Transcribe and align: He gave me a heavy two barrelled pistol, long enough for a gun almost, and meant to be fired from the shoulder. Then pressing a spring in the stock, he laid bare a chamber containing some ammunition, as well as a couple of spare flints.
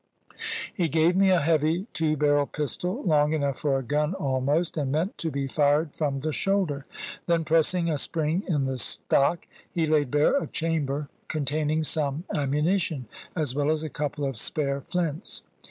He 0.73 0.89
gave 0.89 1.15
me 1.15 1.29
a 1.29 1.39
heavy 1.39 1.85
two 1.93 2.17
barrelled 2.17 2.53
pistol, 2.53 3.03
long 3.03 3.33
enough 3.33 3.59
for 3.59 3.77
a 3.77 3.83
gun 3.83 4.15
almost, 4.15 4.75
and 4.75 4.91
meant 4.91 5.15
to 5.19 5.29
be 5.29 5.45
fired 5.47 5.93
from 5.93 6.21
the 6.21 6.33
shoulder. 6.33 6.87
Then 7.27 7.45
pressing 7.45 7.87
a 7.87 7.99
spring 7.99 8.41
in 8.47 8.65
the 8.65 8.79
stock, 8.79 9.45
he 9.71 9.85
laid 9.85 10.09
bare 10.09 10.41
a 10.41 10.47
chamber 10.47 11.07
containing 11.27 11.83
some 11.83 12.23
ammunition, 12.33 13.05
as 13.35 13.53
well 13.53 13.69
as 13.69 13.83
a 13.83 13.89
couple 13.89 14.25
of 14.25 14.37
spare 14.37 14.81
flints. 14.81 15.43